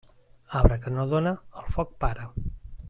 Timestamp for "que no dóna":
0.85-1.37